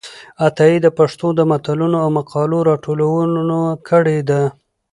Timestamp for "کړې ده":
3.89-4.43